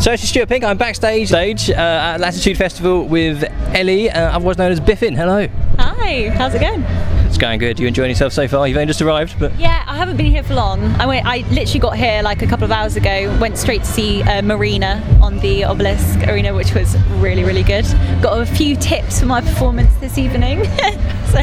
So 0.00 0.12
it's 0.12 0.22
Stuart 0.22 0.48
Pink. 0.48 0.64
I'm 0.64 0.78
backstage 0.78 1.28
stage 1.28 1.68
uh, 1.68 1.74
at 1.74 2.20
Latitude 2.20 2.56
Festival 2.56 3.04
with 3.04 3.44
Ellie, 3.74 4.08
uh, 4.08 4.34
otherwise 4.34 4.56
known 4.56 4.72
as 4.72 4.80
Byfyn. 4.80 5.14
Hello. 5.14 5.46
Hi, 5.78 6.30
how's 6.30 6.54
it 6.54 6.60
going? 6.62 6.82
It's 7.26 7.36
going 7.36 7.58
good. 7.58 7.78
You 7.78 7.86
enjoying 7.86 8.08
yourself 8.08 8.32
so 8.32 8.48
far? 8.48 8.66
You've 8.66 8.78
only 8.78 8.86
just 8.86 9.02
arrived, 9.02 9.38
but 9.38 9.54
Yeah, 9.56 9.84
I 9.86 9.98
haven't 9.98 10.16
been 10.16 10.30
here 10.30 10.42
for 10.42 10.54
long. 10.54 10.82
I 10.98 11.04
went. 11.04 11.26
I 11.26 11.44
literally 11.50 11.80
got 11.80 11.98
here 11.98 12.22
like 12.22 12.40
a 12.40 12.46
couple 12.46 12.64
of 12.64 12.72
hours 12.72 12.96
ago. 12.96 13.36
Went 13.42 13.58
straight 13.58 13.82
to 13.82 13.86
see 13.86 14.22
uh, 14.22 14.40
Marina 14.40 15.06
on 15.20 15.38
the 15.40 15.64
Obelisk 15.64 16.26
Arena, 16.26 16.54
which 16.54 16.72
was 16.72 16.96
really, 17.18 17.44
really 17.44 17.62
good. 17.62 17.84
Got 18.22 18.40
a 18.40 18.46
few 18.46 18.76
tips 18.76 19.20
for 19.20 19.26
my 19.26 19.42
performance 19.42 19.92
this 19.96 20.16
evening. 20.16 20.64
so, 21.26 21.40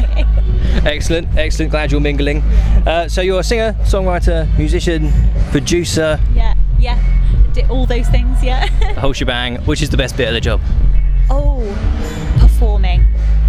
excellent, 0.84 1.28
excellent. 1.36 1.70
Glad 1.70 1.92
you're 1.92 2.00
mingling. 2.00 2.42
Uh, 2.88 3.08
so 3.08 3.20
you're 3.20 3.38
a 3.38 3.44
singer, 3.44 3.74
songwriter, 3.82 4.48
musician, 4.58 5.12
producer, 5.52 6.18
yeah, 6.34 6.54
yeah, 6.80 6.98
did 7.58 7.70
all 7.70 7.86
those 7.86 8.08
things. 8.08 8.42
Yeah. 8.42 8.66
the 8.94 9.00
whole 9.00 9.12
shebang. 9.12 9.56
Which 9.64 9.82
is 9.82 9.90
the 9.90 9.96
best 9.96 10.16
bit 10.16 10.28
of 10.28 10.34
the 10.34 10.40
job? 10.40 10.60
oh, 11.30 11.60
performing. 12.40 13.04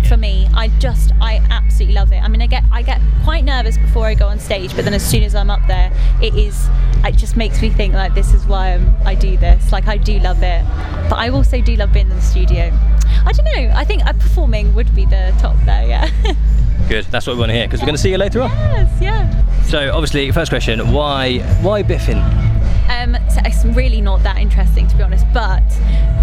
For 0.08 0.18
me, 0.18 0.48
I 0.56 0.70
just, 0.80 1.12
I 1.22 1.36
absolutely 1.52 1.94
love 1.96 2.12
it. 2.12 2.18
I 2.18 2.28
mean, 2.28 2.42
I 2.42 2.48
get, 2.48 2.64
I 2.72 2.82
get 2.82 3.00
quite 3.24 3.44
nervous 3.46 3.78
before 3.78 4.08
I 4.08 4.16
go 4.16 4.28
on 4.28 4.40
stage, 4.40 4.76
but 4.76 4.84
then 4.84 4.94
as 4.96 5.06
soon 5.08 5.22
as 5.22 5.36
I'm 5.36 5.52
up 5.52 5.66
there, 5.68 5.92
it 6.22 6.34
is, 6.34 6.68
it 7.06 7.16
just 7.16 7.38
makes 7.38 7.62
me 7.62 7.70
think 7.70 7.94
like 7.94 8.16
this 8.16 8.34
is 8.34 8.46
why 8.48 8.74
I'm, 8.74 8.96
I 9.06 9.14
do 9.14 9.38
this. 9.38 9.72
Like 9.72 9.88
I 9.88 9.98
do 9.98 10.20
love 10.20 10.42
it, 10.42 10.66
but 11.10 11.18
I 11.20 11.30
also 11.30 11.62
do 11.62 11.76
love 11.76 11.94
being 11.94 12.10
in 12.10 12.16
the 12.16 12.22
studio. 12.24 12.72
I 13.26 13.32
don't 13.32 13.46
know. 13.46 13.72
I 13.76 13.86
think 13.86 14.04
uh, 14.06 14.14
performing 14.14 14.74
would 14.74 14.94
be 14.96 15.06
the 15.06 15.34
top 15.40 15.56
there. 15.66 15.88
Yeah. 15.88 16.10
Good. 16.90 17.06
That's 17.06 17.28
what 17.28 17.34
we 17.34 17.40
want 17.40 17.52
to 17.52 17.56
hear 17.56 17.68
because 17.68 17.82
we're 17.82 17.86
going 17.86 17.96
to 17.98 18.02
see 18.02 18.10
you 18.10 18.18
later 18.18 18.42
on. 18.42 18.50
yes. 18.50 19.02
Yeah. 19.02 19.62
So 19.66 19.94
obviously, 19.94 20.32
first 20.32 20.50
question: 20.50 20.92
Why, 20.92 21.38
why 21.62 21.84
Byfyn? 21.84 22.18
Um, 22.90 23.16
so 23.30 23.40
it's 23.60 23.76
really 23.76 24.02
not 24.02 24.24
that 24.24 24.38
interesting 24.38 24.88
to 24.88 24.96
be 24.96 25.04
honest. 25.04 25.26
But 25.34 25.64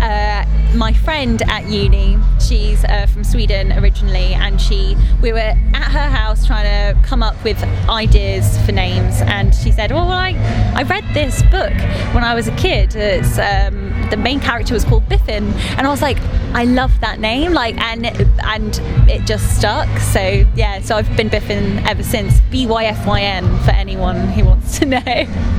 uh, 0.00 0.44
my 0.74 0.92
friend 0.92 1.42
at 1.42 1.66
uni, 1.66 2.18
she's 2.40 2.84
uh, 2.84 3.06
from 3.06 3.24
Sweden 3.24 3.72
originally, 3.72 4.34
and 4.34 4.60
she 4.60 4.96
we 5.20 5.32
were 5.32 5.38
at 5.38 5.90
her 5.92 6.10
house 6.10 6.46
trying 6.46 6.64
to 6.64 7.00
come 7.06 7.22
up 7.22 7.42
with 7.44 7.62
ideas 7.88 8.58
for 8.64 8.72
names, 8.72 9.20
and 9.22 9.54
she 9.54 9.70
said, 9.70 9.90
"Well, 9.90 10.10
I 10.10 10.30
I 10.74 10.82
read 10.84 11.04
this 11.12 11.42
book 11.44 11.74
when 12.14 12.24
I 12.24 12.34
was 12.34 12.48
a 12.48 12.56
kid. 12.56 12.94
It's 12.94 13.38
um, 13.38 13.92
the 14.10 14.16
main 14.16 14.40
character 14.40 14.74
was 14.74 14.84
called 14.84 15.08
Biffin," 15.08 15.52
and 15.76 15.86
I 15.86 15.90
was 15.90 16.02
like, 16.02 16.18
"I 16.54 16.64
love 16.64 17.00
that 17.00 17.20
name!" 17.20 17.52
Like, 17.52 17.76
and 17.78 18.06
and 18.44 18.80
it 19.10 19.26
just 19.26 19.56
stuck. 19.58 19.88
So 19.98 20.44
yeah, 20.54 20.80
so 20.80 20.96
I've 20.96 21.14
been 21.16 21.28
Byfyn 21.28 21.86
ever 21.86 22.02
since. 22.02 22.40
B 22.50 22.66
Y 22.66 22.84
F 22.84 23.06
Y 23.06 23.20
N 23.20 23.44
for 23.64 23.72
anyone 23.72 24.16
who 24.28 24.44
wants 24.44 24.78
to 24.78 24.86
know. 24.86 25.02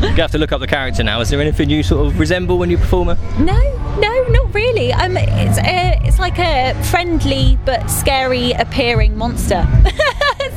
You 0.02 0.22
have 0.24 0.32
to 0.32 0.38
look 0.38 0.52
up 0.52 0.60
the 0.60 0.68
character 0.68 1.04
now. 1.04 1.22
Is 1.22 1.30
there 1.30 1.42
anything 1.42 1.67
you 1.70 1.84
sort 1.84 2.06
of 2.06 2.20
resemble 2.20 2.58
when 2.58 2.70
you 2.70 2.78
perform? 2.78 3.10
her? 3.10 3.18
No, 3.44 3.60
no, 4.00 4.24
not 4.30 4.54
really. 4.54 4.94
Um, 4.94 5.18
it's 5.18 5.58
a, 5.60 6.00
it's 6.08 6.20
like 6.20 6.40
a 6.40 6.74
friendly 6.86 7.58
but 7.66 7.88
scary 7.88 8.52
appearing 8.54 9.18
monster. 9.18 9.68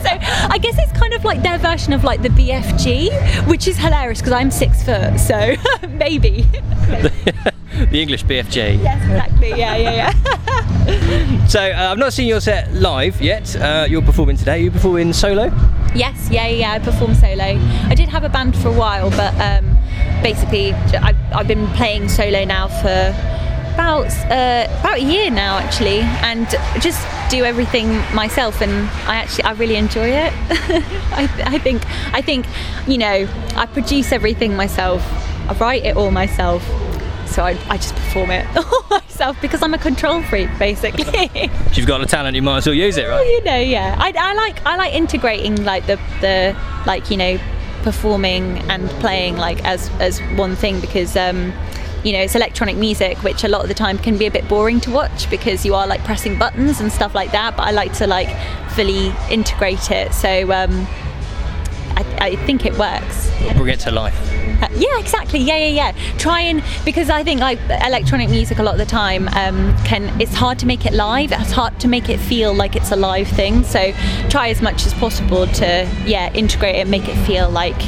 so 0.03 0.09
I 0.11 0.59
guess 0.61 0.77
it's 0.79 0.93
kind 0.93 1.13
of 1.15 1.25
like 1.25 1.43
their 1.43 1.59
version 1.59 1.93
of 1.93 2.05
like 2.05 2.23
the 2.23 2.29
BFG, 2.31 3.47
which 3.49 3.67
is 3.69 3.77
hilarious 3.79 4.21
because 4.21 4.33
I'm 4.33 4.51
six 4.51 4.83
foot. 4.83 5.19
So 5.19 5.55
maybe. 5.89 6.43
the 6.43 8.01
English 8.01 8.25
BFG. 8.25 8.83
yes, 8.83 9.03
exactly. 9.03 9.51
Yeah, 9.51 9.77
yeah, 9.77 10.13
yeah. 10.13 10.37
So 11.49 11.61
uh, 11.61 11.91
I've 11.91 11.99
not 11.99 12.13
seen 12.13 12.29
your 12.29 12.41
set 12.41 12.73
live 12.73 13.21
yet. 13.21 13.55
Uh, 13.57 13.87
you're 13.89 14.03
performing 14.03 14.37
today. 14.37 14.63
You 14.63 14.71
performing 14.71 15.13
solo? 15.13 15.45
yes, 15.95 16.29
yeah, 16.31 16.47
yeah, 16.47 16.57
yeah. 16.57 16.73
I 16.75 16.79
perform 16.79 17.15
solo. 17.15 17.45
I 17.89 17.95
did 17.95 18.09
have 18.09 18.23
a 18.25 18.29
band 18.29 18.57
for 18.57 18.69
a 18.69 18.73
while, 18.73 19.11
but 19.11 19.35
um, 19.41 19.77
basically 20.23 20.73
I, 20.73 21.15
I've 21.33 21.49
been 21.49 21.67
playing 21.69 22.09
solo 22.09 22.45
now 22.45 22.69
for 22.69 23.15
about 23.75 24.11
uh, 24.31 24.67
about 24.81 24.99
a 24.99 25.03
year 25.03 25.31
now 25.31 25.59
actually 25.59 26.01
and 26.01 26.47
just 26.81 27.07
do 27.31 27.45
everything 27.45 27.89
myself 28.15 28.61
and 28.61 28.73
I 29.09 29.17
actually 29.17 29.45
I 29.45 29.53
really 29.53 29.77
enjoy 29.77 30.09
it. 30.09 30.33
I, 31.13 31.29
I 31.47 31.59
think 31.59 31.83
I 32.15 32.21
think 32.21 32.47
you 32.87 32.99
know 32.99 33.29
I 33.57 33.67
produce 33.67 34.13
everything 34.13 34.57
myself. 34.57 35.03
I 35.49 35.55
write 35.55 35.85
it 35.85 35.97
all 35.97 36.11
myself. 36.11 36.63
So 37.27 37.45
I, 37.45 37.57
I 37.69 37.77
just 37.77 37.95
perform 37.95 38.33
it 38.33 38.45
all 38.57 38.85
myself 38.91 39.41
because 39.41 39.63
I'm 39.63 39.73
a 39.73 39.79
control 39.79 40.23
freak 40.23 40.51
basically. 40.59 41.31
If 41.71 41.79
you've 41.79 41.87
got 41.87 41.99
the 41.99 42.07
talent, 42.07 42.35
you 42.35 42.43
might 42.43 42.59
as 42.59 42.67
well 42.67 42.75
use 42.75 42.97
it, 42.97 43.09
right? 43.09 43.25
you 43.25 43.45
know 43.45 43.57
yeah. 43.59 43.95
I, 43.99 44.13
I 44.17 44.35
like 44.35 44.67
I 44.67 44.77
like 44.77 44.93
integrating 44.95 45.65
like 45.65 45.87
the 45.87 45.97
the 46.21 46.57
like 46.87 47.11
you 47.11 47.17
know 47.17 47.39
performing 47.83 48.59
and 48.71 48.89
playing 49.01 49.37
like 49.37 49.65
as 49.65 49.91
as 50.01 50.21
one 50.37 50.57
thing 50.57 50.81
because 50.81 51.17
um 51.17 51.53
you 52.05 52.13
know 52.13 52.21
it's 52.21 52.35
electronic 52.35 52.77
music 52.77 53.19
which 53.19 53.45
a 53.45 53.49
lot 53.49 53.63
of 53.63 53.69
the 53.69 53.75
time 53.75 53.99
can 53.99 54.17
be 54.17 54.27
a 54.27 54.31
bit 54.31 54.49
boring 54.49 54.81
to 54.81 54.91
watch 54.91 55.29
because 55.31 55.67
you 55.67 55.75
are 55.75 55.87
like 55.87 56.03
pressing 56.05 56.39
buttons 56.39 56.81
and 56.81 56.91
stuff 56.91 57.15
like 57.15 57.31
that 57.33 57.57
but 57.57 57.65
I 57.65 57.71
like 57.73 57.93
to 57.95 58.07
like 58.07 58.29
fully 58.71 59.13
integrate 59.31 59.91
it 59.91 60.13
so 60.15 60.51
um 60.53 60.87
I, 61.97 62.05
I 62.21 62.37
think 62.47 62.65
it 62.65 62.77
works 62.79 63.31
Bring 63.57 63.75
it 63.75 63.81
to 63.81 63.91
life. 63.91 64.30
Uh, 64.63 64.69
yeah, 64.75 64.99
exactly. 64.99 65.41
Yeah, 65.41 65.57
yeah, 65.57 65.93
yeah. 65.93 66.17
Try 66.19 66.41
and 66.41 66.63
because 66.85 67.11
I 67.11 67.23
think 67.23 67.41
like 67.41 67.59
electronic 67.87 68.31
music 68.31 68.59
a 68.59 68.63
lot 68.63 68.73
of 68.73 68.79
the 68.79 68.87
time 68.87 69.29
um, 69.29 69.77
can 69.85 70.21
it's 70.21 70.35
hard 70.35 70.59
to 70.61 70.67
make 70.67 70.87
it 70.87 70.93
live. 70.93 71.33
It's 71.33 71.53
hard 71.53 71.79
to 71.81 71.89
make 71.89 72.09
it 72.09 72.19
feel 72.19 72.55
like 72.55 72.77
it's 72.77 72.91
a 72.91 72.97
live 72.97 73.29
thing. 73.29 73.65
So 73.65 73.93
try 74.29 74.49
as 74.49 74.61
much 74.63 74.87
as 74.87 74.95
possible 74.95 75.47
to 75.47 75.89
yeah 76.05 76.33
integrate 76.33 76.77
it 76.77 76.81
and 76.81 76.91
make 76.91 77.09
it 77.09 77.17
feel 77.27 77.51
like 77.51 77.79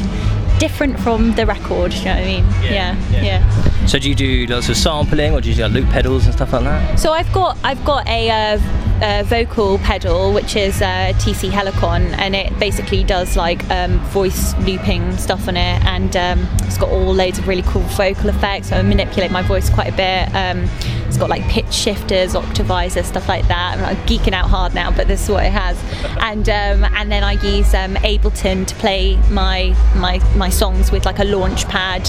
different 0.59 0.99
from 1.01 1.33
the 1.33 1.45
record. 1.45 1.93
You 1.93 2.05
know 2.05 2.15
what 2.15 2.23
I 2.23 2.25
mean? 2.25 2.45
Yeah, 2.63 2.71
yeah. 2.71 2.97
yeah. 3.11 3.23
yeah. 3.23 3.87
So 3.87 3.99
do 3.99 4.09
you 4.09 4.15
do 4.15 4.47
lots 4.47 4.69
of 4.69 4.77
sampling, 4.77 5.35
or 5.35 5.41
do 5.41 5.49
you 5.49 5.57
do 5.57 5.63
like 5.63 5.73
loop 5.73 5.89
pedals 5.89 6.25
and 6.25 6.35
stuff 6.35 6.53
like 6.53 6.63
that? 6.63 7.01
So 7.01 7.13
I've 7.13 7.31
got 7.33 7.59
I've 7.65 7.85
got 7.85 8.07
a, 8.07 8.31
uh, 8.31 8.59
a 9.03 9.25
vocal 9.25 9.79
pedal 9.79 10.33
which 10.33 10.55
is 10.55 10.81
uh, 10.81 11.13
TC 11.17 11.51
Helicon 11.51 12.17
and 12.19 12.37
it 12.37 12.57
basically 12.59 13.03
does 13.03 13.37
like 13.37 13.69
um, 13.71 13.99
voice 14.11 14.57
looping 14.59 15.17
stuff 15.17 15.49
on 15.49 15.57
it 15.57 15.85
and 15.85 16.17
um, 16.17 16.47
it's 16.61 16.79
got 16.79 16.89
all 16.89 17.13
loads 17.13 17.39
of 17.39 17.49
really 17.49 17.63
cool 17.63 17.83
vocal 17.83 18.29
effects. 18.29 18.69
So 18.69 18.77
I 18.77 18.83
manipulate 18.83 19.33
my 19.33 19.43
voice 19.43 19.69
quite 19.69 19.89
a 19.89 19.97
bit. 19.97 20.35
Um, 20.35 20.69
it's 21.13 21.19
got 21.19 21.29
like 21.29 21.43
pitch 21.49 21.73
shifters, 21.73 22.33
octavizer, 22.33 23.05
stuff 23.05 23.29
like 23.29 23.47
that. 23.49 23.79
I'm 23.79 23.97
geeking 24.07 24.33
out 24.33 24.49
hard 24.49 24.73
now, 24.73 24.91
but 24.91 25.09
this 25.09 25.25
is 25.25 25.29
what 25.29 25.45
it 25.45 25.53
has. 25.53 25.79
And 26.21 26.49
um, 26.49 26.91
and 26.95 27.13
then 27.13 27.23
I 27.23 27.33
use 27.33 27.75
um, 27.75 27.97
Ableton 27.97 28.67
to 28.67 28.75
play 28.77 29.17
my 29.31 29.77
my 29.97 30.21
my 30.37 30.49
songs 30.49 30.91
with 30.91 31.05
like 31.05 31.19
a 31.19 31.25
launch 31.25 31.69
pad. 31.69 32.09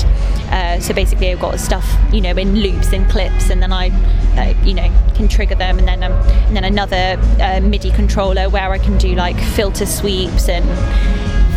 Uh, 0.53 0.79
so 0.79 0.93
basically, 0.93 1.31
I've 1.31 1.41
got 1.41 1.59
stuff 1.59 1.85
you 2.13 2.21
know 2.21 2.31
in 2.37 2.55
loops 2.55 2.93
and 2.93 3.09
clips, 3.09 3.49
and 3.49 3.61
then 3.61 3.73
I 3.73 3.89
uh, 4.37 4.53
you 4.63 4.73
know 4.73 4.89
can 5.15 5.27
trigger 5.27 5.55
them, 5.55 5.79
and 5.79 5.87
then 5.87 6.03
um, 6.03 6.11
and 6.47 6.55
then 6.55 6.63
another 6.63 7.19
uh, 7.41 7.59
MIDI 7.61 7.91
controller 7.91 8.49
where 8.49 8.71
I 8.71 8.79
can 8.79 8.97
do 8.97 9.15
like 9.15 9.39
filter 9.39 9.85
sweeps 9.85 10.49
and 10.49 10.65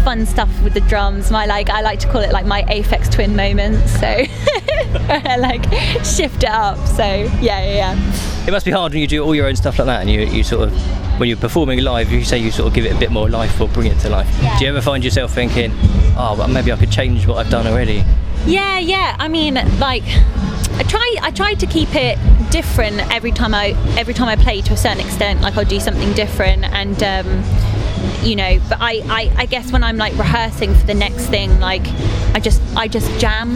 fun 0.04 0.24
stuff 0.24 0.50
with 0.62 0.72
the 0.72 0.80
drums. 0.82 1.30
My 1.30 1.46
like 1.46 1.68
I 1.68 1.80
like 1.80 1.98
to 2.00 2.08
call 2.08 2.20
it 2.20 2.30
like 2.30 2.46
my 2.46 2.62
Aphex 2.64 3.10
Twin 3.10 3.34
moments. 3.34 3.90
So 3.98 4.06
I 4.06 5.36
like 5.40 5.64
shift 6.04 6.44
it 6.44 6.50
up. 6.50 6.78
So 6.86 7.02
yeah, 7.02 7.30
yeah, 7.40 7.94
yeah. 7.96 8.46
It 8.46 8.52
must 8.52 8.64
be 8.64 8.70
hard 8.70 8.92
when 8.92 9.00
you 9.00 9.08
do 9.08 9.24
all 9.24 9.34
your 9.34 9.48
own 9.48 9.56
stuff 9.56 9.78
like 9.78 9.86
that, 9.86 10.02
and 10.02 10.08
you, 10.10 10.20
you 10.20 10.44
sort 10.44 10.68
of 10.68 10.72
when 11.18 11.28
you're 11.28 11.38
performing 11.38 11.80
live, 11.80 12.12
you 12.12 12.24
say 12.24 12.38
you 12.38 12.50
sort 12.50 12.68
of 12.68 12.74
give 12.74 12.84
it 12.84 12.94
a 12.94 12.98
bit 12.98 13.10
more 13.10 13.28
life 13.28 13.60
or 13.60 13.68
bring 13.68 13.90
it 13.90 13.98
to 14.00 14.10
life. 14.10 14.28
Yeah. 14.40 14.58
Do 14.58 14.64
you 14.64 14.70
ever 14.70 14.80
find 14.82 15.02
yourself 15.02 15.34
thinking, 15.34 15.72
oh, 16.16 16.36
well, 16.38 16.46
maybe 16.46 16.70
I 16.70 16.76
could 16.76 16.92
change 16.92 17.26
what 17.26 17.38
I've 17.38 17.50
done 17.50 17.66
already? 17.66 18.04
Yeah, 18.44 18.78
yeah. 18.78 19.16
I 19.18 19.28
mean, 19.28 19.54
like, 19.80 20.04
I 20.04 20.84
try. 20.86 21.16
I 21.22 21.30
try 21.30 21.54
to 21.54 21.66
keep 21.66 21.94
it 21.94 22.18
different 22.56 22.98
every 23.12 23.32
time 23.32 23.52
I 23.54 23.76
every 23.98 24.14
time 24.14 24.28
I 24.28 24.36
play 24.36 24.62
to 24.62 24.72
a 24.72 24.76
certain 24.78 25.00
extent. 25.00 25.42
Like, 25.42 25.58
I'll 25.58 25.64
do 25.66 25.78
something 25.78 26.10
different, 26.14 26.64
and 26.64 26.98
um, 27.02 27.26
you 28.22 28.34
know. 28.34 28.58
But 28.70 28.78
I, 28.80 29.02
I, 29.20 29.42
I 29.42 29.46
guess 29.46 29.72
when 29.72 29.84
I'm 29.84 29.98
like 29.98 30.16
rehearsing 30.16 30.74
for 30.74 30.86
the 30.86 30.94
next 30.94 31.26
thing, 31.26 31.60
like, 31.60 31.86
I 32.34 32.40
just, 32.40 32.62
I 32.74 32.88
just 32.88 33.10
jam 33.20 33.48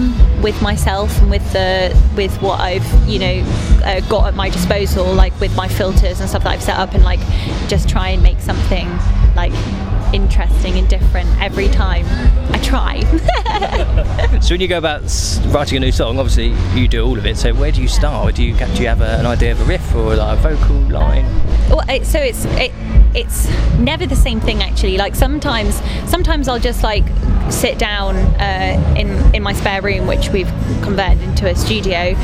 with 0.42 0.60
myself 0.60 1.18
and 1.22 1.30
with 1.30 1.50
the 1.54 1.96
with 2.14 2.34
what 2.42 2.60
I've, 2.60 2.86
you 3.08 3.18
know, 3.18 3.36
uh, 3.84 4.00
got 4.00 4.26
at 4.28 4.34
my 4.34 4.50
disposal, 4.50 5.06
like 5.14 5.38
with 5.40 5.56
my 5.56 5.66
filters 5.66 6.20
and 6.20 6.28
stuff 6.28 6.44
that 6.44 6.52
I've 6.52 6.62
set 6.62 6.78
up, 6.78 6.92
and 6.92 7.02
like, 7.02 7.20
just 7.68 7.88
try 7.88 8.10
and 8.10 8.22
make 8.22 8.40
something 8.40 8.86
like 9.34 9.54
interesting 10.12 10.78
and 10.78 10.88
different 10.88 11.28
every 11.40 11.68
time 11.68 12.04
I 12.52 12.58
try. 12.58 13.00
So 14.40 14.54
when 14.54 14.60
you 14.62 14.68
go 14.68 14.78
about 14.78 15.02
writing 15.48 15.76
a 15.76 15.80
new 15.80 15.92
song, 15.92 16.18
obviously 16.18 16.54
you 16.74 16.88
do 16.88 17.04
all 17.04 17.18
of 17.18 17.26
it. 17.26 17.36
So 17.36 17.52
where 17.52 17.70
do 17.70 17.82
you 17.82 17.88
start? 17.88 18.36
Do 18.36 18.42
you 18.42 18.56
do 18.56 18.82
you 18.82 18.88
have 18.88 19.02
a, 19.02 19.18
an 19.18 19.26
idea 19.26 19.52
of 19.52 19.60
a 19.60 19.64
riff 19.64 19.94
or 19.94 20.16
like 20.16 20.38
a 20.38 20.40
vocal 20.40 20.76
line? 20.88 21.26
well, 21.68 21.84
it, 21.88 22.06
so 22.06 22.18
it's 22.18 22.44
it, 22.46 22.72
it's 23.14 23.48
never 23.78 24.06
the 24.06 24.16
same 24.16 24.40
thing 24.40 24.62
actually. 24.62 24.96
Like 24.96 25.14
sometimes 25.14 25.74
sometimes 26.06 26.48
I'll 26.48 26.58
just 26.58 26.82
like 26.82 27.04
sit 27.50 27.78
down 27.78 28.16
uh, 28.16 28.94
in 28.96 29.34
in 29.34 29.42
my 29.42 29.52
spare 29.52 29.82
room, 29.82 30.06
which 30.06 30.30
we've 30.30 30.50
converted 30.82 31.22
into 31.22 31.48
a 31.48 31.54
studio, 31.54 32.16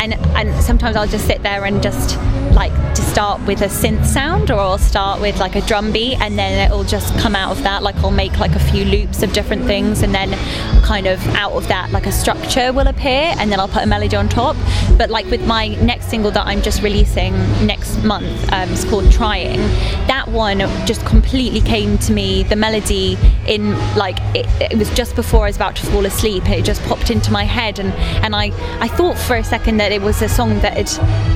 and 0.00 0.14
and 0.14 0.62
sometimes 0.62 0.96
I'll 0.96 1.08
just 1.08 1.26
sit 1.26 1.42
there 1.42 1.64
and 1.64 1.82
just 1.82 2.16
like 2.54 2.72
to 2.94 3.02
start 3.02 3.40
with 3.46 3.60
a 3.62 3.66
synth 3.66 4.06
sound, 4.06 4.50
or 4.50 4.58
I'll 4.58 4.78
start 4.78 5.20
with 5.20 5.38
like 5.38 5.56
a 5.56 5.60
drum 5.62 5.92
beat, 5.92 6.20
and 6.20 6.38
then 6.38 6.64
it'll 6.66 6.84
just 6.84 7.16
come 7.18 7.34
out 7.34 7.50
of 7.50 7.62
that. 7.64 7.82
Like 7.82 7.96
I'll 7.96 8.10
make 8.10 8.38
like 8.38 8.54
a 8.54 8.60
few 8.60 8.84
loops 8.84 9.22
of 9.22 9.32
different 9.32 9.64
things, 9.64 10.02
and 10.02 10.14
then 10.14 10.32
kind 10.84 11.06
of 11.06 11.24
out 11.28 11.52
of 11.52 11.66
that, 11.68 11.90
like 11.90 12.06
a 12.06 12.12
structure 12.12 12.72
will 12.72 12.86
appear, 12.86 13.34
and 13.38 13.50
then 13.50 13.58
I'll 13.60 13.68
put 13.68 13.82
a 13.82 13.86
melody 13.86 14.16
on 14.16 14.28
top. 14.28 14.56
But 14.96 15.10
like 15.10 15.26
with 15.26 15.46
my 15.46 15.68
next 15.82 16.08
single 16.08 16.30
that 16.32 16.46
I'm 16.46 16.62
just 16.62 16.82
releasing 16.82 17.32
next 17.66 18.02
month, 18.04 18.52
um, 18.52 18.70
it's 18.70 18.84
called 18.84 19.10
Trying. 19.10 19.58
That 20.06 20.28
one 20.28 20.60
just 20.86 21.04
completely 21.04 21.60
came 21.60 21.98
to 21.98 22.12
me. 22.12 22.42
The 22.44 22.56
melody 22.56 23.18
in 23.46 23.72
like 23.96 24.18
it, 24.34 24.46
it 24.72 24.78
was 24.78 24.90
just 24.90 25.16
before 25.16 25.44
I 25.44 25.48
was 25.48 25.56
about 25.56 25.76
to 25.76 25.86
fall 25.86 26.06
asleep. 26.06 26.48
It 26.48 26.64
just 26.64 26.82
popped 26.82 27.10
into 27.10 27.32
my 27.32 27.44
head, 27.44 27.78
and 27.78 27.92
and 28.24 28.36
I 28.36 28.46
I 28.80 28.88
thought 28.88 29.18
for 29.18 29.36
a 29.36 29.44
second 29.44 29.78
that 29.78 29.92
it 29.92 30.02
was 30.02 30.22
a 30.22 30.28
song 30.28 30.60
that 30.60 30.76
it 30.78 30.86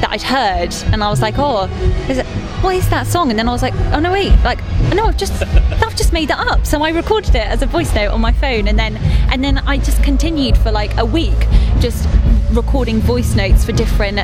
that 0.00 0.10
I'd 0.10 0.22
heard, 0.22 0.74
and 0.92 1.02
I 1.02 1.07
was 1.10 1.22
like, 1.22 1.34
oh, 1.38 1.64
is 2.08 2.18
it? 2.18 2.26
What 2.62 2.74
is 2.74 2.88
that 2.90 3.06
song? 3.06 3.30
And 3.30 3.38
then 3.38 3.48
I 3.48 3.52
was 3.52 3.62
like, 3.62 3.74
oh 3.92 4.00
no 4.00 4.10
wait, 4.12 4.32
like 4.42 4.58
no, 4.94 5.06
I've 5.06 5.16
just 5.16 5.42
I've 5.42 5.96
just 5.96 6.12
made 6.12 6.28
that 6.28 6.46
up. 6.48 6.66
So 6.66 6.82
I 6.82 6.90
recorded 6.90 7.34
it 7.34 7.46
as 7.46 7.62
a 7.62 7.66
voice 7.66 7.94
note 7.94 8.10
on 8.10 8.20
my 8.20 8.32
phone, 8.32 8.68
and 8.68 8.78
then 8.78 8.96
and 9.30 9.44
then 9.44 9.58
I 9.58 9.78
just 9.78 10.02
continued 10.02 10.56
for 10.58 10.72
like 10.72 10.96
a 10.96 11.04
week, 11.04 11.38
just 11.78 12.08
recording 12.50 13.00
voice 13.00 13.34
notes 13.34 13.64
for 13.64 13.72
different 13.72 14.18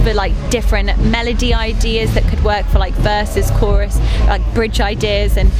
for 0.00 0.14
like 0.14 0.32
different 0.50 0.98
melody 1.04 1.54
ideas 1.54 2.14
that 2.14 2.24
could 2.24 2.42
work 2.44 2.66
for 2.66 2.78
like 2.78 2.94
verses, 2.94 3.50
chorus, 3.52 3.98
like 4.26 4.42
bridge 4.54 4.80
ideas, 4.80 5.36
and 5.36 5.50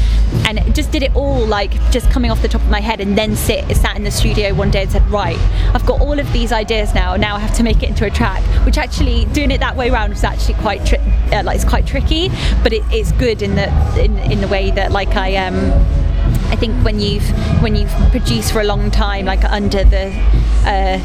and 0.47 0.75
just 0.75 0.91
did 0.91 1.03
it 1.03 1.15
all 1.15 1.47
like 1.47 1.73
just 1.91 2.11
coming 2.11 2.31
off 2.31 2.43
the 2.43 2.49
top 2.49 2.63
of 2.63 2.71
my 2.71 2.81
head, 2.81 3.01
and 3.01 3.17
then 3.17 3.37
sit 3.37 3.65
sat 3.77 3.97
in 3.97 4.05
the 4.05 4.11
studio 4.11 4.55
one 4.55 4.71
day 4.71 4.83
and 4.83 4.91
said, 4.91 5.09
right, 5.11 5.39
I've 5.75 5.87
got 5.87 6.01
all 6.01 6.19
of 6.19 6.33
these 6.33 6.53
ideas 6.53 6.95
now. 6.95 7.17
Now 7.17 7.37
I 7.37 7.41
have 7.41 7.55
to 7.57 7.63
make 7.63 7.83
it 7.83 7.89
into 7.89 8.05
a 8.05 8.11
track. 8.11 8.43
Which 8.65 8.79
actually 8.79 9.27
doing 9.27 9.51
it 9.51 9.59
that 9.61 9.77
way 9.77 9.91
around 9.91 10.11
was 10.11 10.25
actually 10.25 10.55
quite 10.55 10.85
tri- 10.87 10.99
uh, 11.33 11.43
like 11.45 11.57
it's 11.57 11.65
quite 11.65 11.87
tricky, 11.87 12.29
but 12.63 12.73
it, 12.73 12.83
it's 12.91 13.13
good 13.13 13.43
in 13.43 13.55
the 13.55 13.69
in, 14.03 14.19
in 14.19 14.41
the 14.41 14.49
way 14.49 14.71
that 14.71 14.93
like 14.93 15.17
I 15.17 15.37
um 15.37 15.73
I 16.51 16.57
think 16.57 16.85
when 16.85 17.01
you've 17.01 17.25
when 17.63 17.75
you've 17.77 17.93
produced 18.11 18.53
for 18.53 18.61
a 18.61 18.65
long 18.65 18.91
time, 18.91 19.27
like 19.27 19.45
under 19.45 19.85
the 19.85 20.13
uh, 20.65 20.99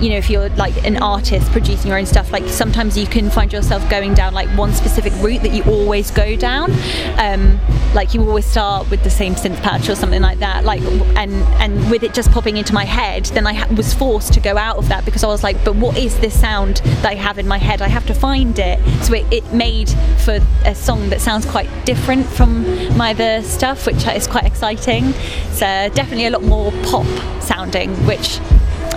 you 0.00 0.10
know 0.10 0.16
if 0.16 0.30
you're 0.30 0.48
like 0.50 0.84
an 0.84 0.96
artist 1.02 1.50
producing 1.50 1.88
your 1.88 1.98
own 1.98 2.06
stuff 2.06 2.30
like 2.30 2.46
sometimes 2.48 2.96
you 2.96 3.06
can 3.06 3.30
find 3.30 3.52
yourself 3.52 3.88
going 3.90 4.14
down 4.14 4.32
like 4.32 4.48
one 4.56 4.72
specific 4.72 5.12
route 5.22 5.42
that 5.42 5.52
you 5.52 5.62
always 5.64 6.10
go 6.10 6.36
down. 6.36 6.70
Um, 7.18 7.58
like 7.94 8.14
you 8.14 8.20
always 8.26 8.44
start 8.44 8.88
with 8.90 9.02
the 9.02 9.10
same 9.10 9.34
synth 9.34 9.60
patch 9.62 9.88
or 9.88 9.94
something 9.94 10.22
like 10.22 10.38
that. 10.38 10.64
Like 10.64 10.82
and 11.16 11.32
and 11.60 11.90
with 11.90 12.02
it 12.02 12.14
just 12.14 12.30
popping 12.30 12.56
into 12.56 12.74
my 12.74 12.84
head 12.84 13.26
then 13.26 13.46
I 13.46 13.54
ha- 13.54 13.74
was 13.74 13.92
forced 13.94 14.32
to 14.34 14.40
go 14.40 14.56
out 14.56 14.76
of 14.76 14.88
that 14.88 15.04
because 15.04 15.24
I 15.24 15.28
was 15.28 15.42
like 15.42 15.62
but 15.64 15.74
what 15.76 15.96
is 15.96 16.18
this 16.20 16.38
sound 16.38 16.76
that 16.76 17.06
I 17.06 17.14
have 17.14 17.38
in 17.38 17.48
my 17.48 17.58
head? 17.58 17.82
I 17.82 17.88
have 17.88 18.06
to 18.06 18.14
find 18.14 18.58
it. 18.58 18.78
So 19.04 19.14
it, 19.14 19.26
it 19.32 19.52
made 19.52 19.90
for 20.24 20.38
a 20.64 20.74
song 20.74 21.08
that 21.10 21.20
sounds 21.20 21.44
quite 21.46 21.68
different 21.84 22.26
from 22.26 22.64
my 22.96 23.10
other 23.10 23.42
stuff 23.42 23.86
which 23.86 24.06
is 24.06 24.26
quite 24.26 24.44
exciting. 24.44 25.12
So 25.52 25.66
definitely 25.94 26.26
a 26.26 26.30
lot 26.30 26.42
more 26.42 26.70
pop 26.84 27.06
sounding 27.42 27.90
which 28.06 28.38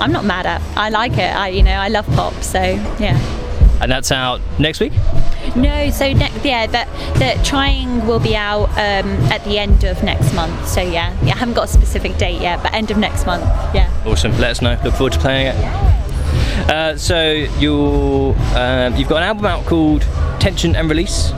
I'm 0.02 0.12
not 0.12 0.26
mad 0.26 0.46
at. 0.46 0.62
I 0.76 0.90
like 0.90 1.14
it. 1.14 1.34
I 1.36 1.50
you 1.50 1.64
know 1.64 1.72
I 1.72 1.88
love 1.88 2.08
pop. 2.08 2.34
So 2.42 2.60
yeah. 2.60 3.20
And 3.82 3.92
that's 3.92 4.12
out 4.12 4.42
next 4.60 4.80
week. 4.80 4.94
No, 5.56 5.90
so 5.90 6.06
ne- 6.14 6.32
yeah, 6.44 6.68
that 6.68 6.88
that 7.16 7.44
trying 7.44 8.06
will 8.06 8.20
be 8.20 8.36
out 8.36 8.70
um, 8.72 9.10
at 9.32 9.44
the 9.44 9.58
end 9.58 9.84
of 9.84 10.04
next 10.04 10.34
month. 10.34 10.68
So 10.68 10.82
yeah, 10.82 11.18
yeah, 11.24 11.34
I 11.34 11.38
haven't 11.38 11.56
got 11.56 11.66
a 11.66 11.68
specific 11.68 12.18
date 12.18 12.42
yet, 12.42 12.62
but 12.62 12.74
end 12.74 12.92
of 12.92 12.98
next 12.98 13.26
month. 13.26 13.44
Yeah. 13.74 13.92
Awesome. 14.06 14.32
Let 14.40 14.52
us 14.52 14.62
know. 14.62 14.80
Look 14.84 14.94
forward 14.96 15.14
to 15.14 15.20
playing 15.20 15.48
it. 15.48 15.56
Uh, 16.70 16.96
so 16.98 17.32
you 17.58 18.36
um, 18.56 18.96
you've 18.96 19.10
got 19.10 19.18
an 19.18 19.24
album 19.24 19.46
out 19.46 19.66
called 19.66 20.02
Tension 20.40 20.76
and 20.76 20.88
Release. 20.90 21.32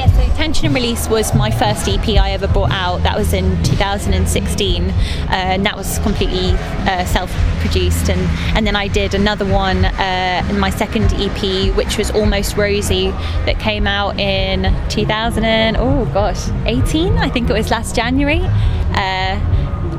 Yeah, 0.00 0.06
so 0.16 0.34
Tension 0.34 0.64
and 0.64 0.74
Release 0.74 1.10
was 1.10 1.34
my 1.34 1.50
first 1.50 1.86
EP 1.86 2.08
I 2.08 2.30
ever 2.30 2.48
brought 2.48 2.70
out. 2.70 3.02
That 3.02 3.18
was 3.18 3.34
in 3.34 3.62
2016, 3.64 4.84
uh, 4.84 4.92
and 5.28 5.66
that 5.66 5.76
was 5.76 5.98
completely 5.98 6.52
uh, 6.88 7.04
self-produced. 7.04 8.08
And 8.08 8.22
and 8.56 8.66
then 8.66 8.76
I 8.76 8.88
did 8.88 9.12
another 9.12 9.44
one, 9.44 9.84
uh, 9.84 10.46
in 10.48 10.58
my 10.58 10.70
second 10.70 11.12
EP, 11.18 11.76
which 11.76 11.98
was 11.98 12.10
Almost 12.12 12.56
Rosie, 12.56 13.08
that 13.44 13.58
came 13.60 13.86
out 13.86 14.18
in 14.18 14.74
2000. 14.88 15.44
And, 15.44 15.76
oh 15.76 16.06
gosh, 16.14 16.48
18. 16.64 17.18
I 17.18 17.28
think 17.28 17.50
it 17.50 17.52
was 17.52 17.70
last 17.70 17.94
January. 17.94 18.40
Uh, 18.40 19.36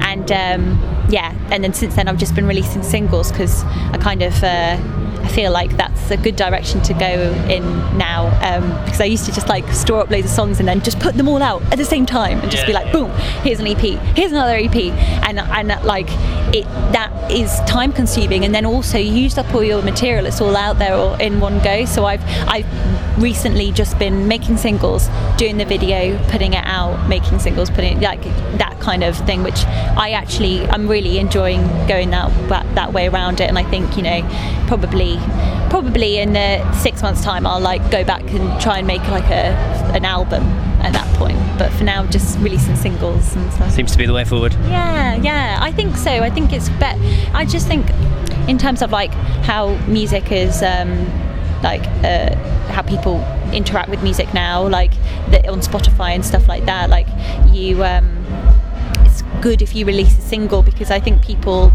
and 0.01 0.31
um, 0.31 0.79
yeah, 1.11 1.31
and 1.51 1.63
then 1.63 1.75
since 1.75 1.93
then 1.93 2.07
I've 2.07 2.17
just 2.17 2.33
been 2.33 2.47
releasing 2.47 2.81
singles 2.81 3.31
because 3.31 3.63
I 3.63 3.99
kind 3.99 4.23
of 4.23 4.33
uh, 4.43 4.77
I 5.23 5.27
feel 5.27 5.51
like 5.51 5.77
that's 5.77 6.11
a 6.11 6.17
good 6.17 6.35
direction 6.35 6.81
to 6.81 6.93
go 6.93 7.31
in 7.49 7.63
now 7.97 8.27
um, 8.41 8.69
because 8.85 8.99
I 9.01 9.05
used 9.05 9.25
to 9.25 9.31
just 9.31 9.47
like 9.47 9.67
store 9.71 10.01
up 10.01 10.09
loads 10.09 10.25
of 10.25 10.31
songs 10.31 10.59
and 10.59 10.67
then 10.67 10.81
just 10.81 10.99
put 10.99 11.15
them 11.15 11.27
all 11.27 11.41
out 11.41 11.61
at 11.71 11.77
the 11.77 11.85
same 11.85 12.05
time 12.05 12.39
and 12.39 12.51
just 12.51 12.63
Yeah, 12.63 12.67
be 12.67 12.73
like, 12.73 12.85
yeah. 12.87 12.91
boom, 12.91 13.11
here's 13.43 13.59
an 13.59 13.67
EP, 13.67 13.79
here's 14.15 14.31
another 14.31 14.55
EP, 14.55 14.75
and 14.75 15.39
and 15.39 15.85
like 15.85 16.07
it 16.53 16.65
that 16.91 17.09
is 17.31 17.59
time 17.61 17.93
consuming 17.93 18.43
and 18.43 18.53
then 18.53 18.65
also 18.65 18.97
you 18.97 19.13
used 19.13 19.39
up 19.39 19.53
all 19.53 19.63
your 19.63 19.81
material, 19.81 20.25
it's 20.25 20.41
all 20.41 20.57
out 20.57 20.79
there 20.79 20.93
all 20.95 21.13
in 21.15 21.39
one 21.39 21.59
go. 21.63 21.85
So 21.85 22.05
I've 22.05 22.23
I've 22.47 22.65
recently 23.21 23.71
just 23.71 23.97
been 23.99 24.27
making 24.27 24.57
singles, 24.57 25.07
doing 25.37 25.57
the 25.57 25.65
video, 25.65 26.17
putting 26.29 26.53
it 26.53 26.65
out, 26.65 27.07
making 27.07 27.39
singles, 27.39 27.69
putting 27.69 27.97
it 27.97 28.01
like 28.01 28.23
that 28.57 28.77
kind 28.79 29.03
of 29.03 29.15
thing, 29.25 29.43
which 29.43 29.63
I 29.65 30.11
actually 30.11 30.67
I'm 30.67 30.87
really 30.87 31.19
enjoying 31.19 31.61
going 31.87 32.09
that 32.11 32.31
that, 32.49 32.75
that 32.75 32.93
way 32.93 33.07
around 33.07 33.39
it, 33.39 33.47
and 33.47 33.57
I 33.57 33.63
think 33.63 33.95
you 33.95 34.03
know 34.03 34.21
probably 34.67 35.10
probably 35.69 36.19
in 36.19 36.33
the 36.33 36.71
six 36.73 37.01
months 37.01 37.23
time 37.23 37.47
I'll 37.47 37.59
like 37.59 37.89
go 37.91 38.03
back 38.03 38.23
and 38.31 38.61
try 38.61 38.79
and 38.79 38.87
make 38.87 39.01
like 39.07 39.25
a 39.25 39.55
an 39.93 40.05
album 40.05 40.43
at 40.81 40.93
that 40.93 41.07
point. 41.17 41.37
But 41.57 41.71
for 41.73 41.83
now, 41.83 42.05
just 42.07 42.39
releasing 42.39 42.75
singles 42.75 43.35
and 43.35 43.53
stuff. 43.53 43.71
Seems 43.71 43.91
to 43.91 43.97
be 43.97 44.05
the 44.05 44.13
way 44.13 44.25
forward. 44.25 44.53
Yeah, 44.67 45.15
yeah, 45.15 45.59
I 45.61 45.71
think 45.71 45.95
so. 45.95 46.11
I 46.11 46.29
think 46.29 46.53
it's 46.53 46.69
bet. 46.69 46.97
I 47.33 47.45
just 47.45 47.67
think, 47.67 47.89
in 48.47 48.57
terms 48.57 48.81
of 48.81 48.91
like 48.91 49.11
how 49.43 49.75
music 49.87 50.31
is, 50.31 50.63
um, 50.63 51.05
like 51.61 51.85
uh, 52.03 52.35
how 52.71 52.81
people 52.81 53.23
interact 53.53 53.89
with 53.89 54.01
music 54.01 54.33
now, 54.33 54.67
like 54.67 54.91
the, 55.29 55.47
on 55.49 55.61
Spotify 55.61 56.15
and 56.15 56.25
stuff 56.25 56.47
like 56.47 56.65
that. 56.65 56.89
Like 56.89 57.07
you, 57.53 57.83
um, 57.83 58.25
it's 59.05 59.21
good 59.41 59.61
if 59.61 59.75
you 59.75 59.85
release 59.85 60.17
a 60.17 60.21
single 60.21 60.63
because 60.63 60.89
I 60.89 60.99
think 60.99 61.23
people 61.23 61.71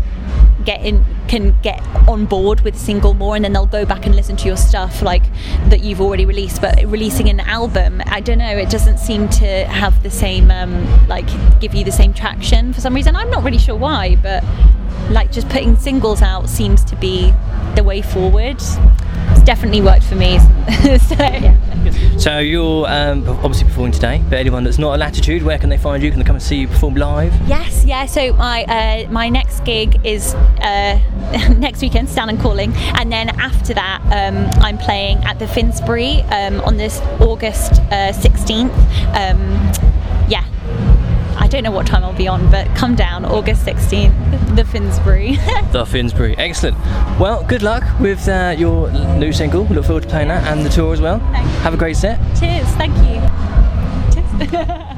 get 0.66 0.84
in 0.84 1.04
can 1.28 1.58
get 1.62 1.80
on 2.08 2.26
board 2.26 2.60
with 2.60 2.74
a 2.74 2.78
single 2.78 3.14
more 3.14 3.34
and 3.34 3.44
then 3.44 3.52
they'll 3.52 3.66
go 3.66 3.86
back 3.86 4.04
and 4.06 4.14
listen 4.14 4.36
to 4.36 4.46
your 4.46 4.56
stuff 4.56 5.02
like 5.02 5.22
that 5.70 5.80
you've 5.80 6.00
already 6.00 6.26
released. 6.26 6.60
But 6.60 6.84
releasing 6.84 7.28
an 7.28 7.40
album 7.40 8.02
i 8.06 8.20
don't 8.20 8.38
know 8.38 8.56
it 8.56 8.70
doesn't 8.70 8.98
seem 8.98 9.28
to 9.28 9.64
have 9.66 10.02
the 10.02 10.10
same 10.10 10.50
um, 10.50 11.08
like 11.08 11.26
give 11.60 11.74
you 11.74 11.84
the 11.84 11.92
same 11.92 12.12
traction 12.12 12.72
for 12.72 12.80
some 12.80 12.94
reason. 12.94 13.16
I'm 13.16 13.30
not 13.30 13.44
really 13.44 13.58
sure 13.58 13.76
why 13.76 14.16
but 14.16 14.44
like 15.10 15.30
just 15.32 15.48
putting 15.48 15.76
singles 15.76 16.22
out 16.22 16.48
seems 16.48 16.84
to 16.84 16.96
be 16.96 17.32
the 17.76 17.84
way 17.84 18.02
forward. 18.02 18.56
It's 18.56 19.42
definitely 19.44 19.80
worked 19.80 20.04
for 20.04 20.16
me. 20.16 20.38
So 21.08 21.14
yeah. 21.16 21.56
So 22.26 22.40
you're 22.40 22.88
um, 22.88 23.22
obviously 23.28 23.68
performing 23.68 23.92
today, 23.92 24.20
but 24.28 24.40
anyone 24.40 24.64
that's 24.64 24.78
not 24.78 24.94
at 24.94 24.98
Latitude, 24.98 25.44
where 25.44 25.60
can 25.60 25.68
they 25.68 25.78
find 25.78 26.02
you? 26.02 26.10
Can 26.10 26.18
they 26.18 26.24
come 26.24 26.34
and 26.34 26.42
see 26.42 26.56
you 26.56 26.66
perform 26.66 26.96
live? 26.96 27.32
Yes, 27.46 27.84
yeah. 27.84 28.04
So 28.06 28.32
my 28.32 28.64
uh, 28.64 29.08
my 29.12 29.28
next 29.28 29.60
gig 29.60 30.04
is 30.04 30.34
uh, 30.34 30.98
next 31.56 31.82
weekend, 31.82 32.08
Standon 32.08 32.36
Calling, 32.38 32.72
and 32.98 33.12
then 33.12 33.28
after 33.38 33.74
that, 33.74 34.00
um, 34.06 34.50
I'm 34.60 34.76
playing 34.76 35.18
at 35.18 35.38
the 35.38 35.46
Finsbury 35.46 36.22
um, 36.22 36.60
on 36.62 36.76
this 36.76 36.98
August 37.20 37.74
uh, 37.92 38.10
16th 38.12 38.74
don't 41.56 41.64
know 41.64 41.70
what 41.70 41.86
time 41.86 42.04
I'll 42.04 42.12
be 42.12 42.28
on, 42.28 42.50
but 42.50 42.66
come 42.76 42.94
down 42.94 43.24
August 43.24 43.64
16th, 43.64 44.56
the 44.56 44.64
Finsbury. 44.66 45.36
the 45.72 45.86
Finsbury, 45.86 46.36
excellent. 46.36 46.76
Well, 47.18 47.44
good 47.44 47.62
luck 47.62 47.82
with 47.98 48.28
uh, 48.28 48.54
your 48.58 48.90
new 49.16 49.32
single. 49.32 49.64
We 49.64 49.74
look 49.74 49.86
forward 49.86 50.02
to 50.02 50.08
playing 50.08 50.28
that 50.28 50.46
and 50.46 50.66
the 50.66 50.68
tour 50.68 50.92
as 50.92 51.00
well. 51.00 51.18
Have 51.18 51.72
a 51.72 51.78
great 51.78 51.96
set. 51.96 52.18
Cheers, 52.38 52.68
thank 52.76 52.94
you. 52.98 54.50
Cheers. 54.50 54.92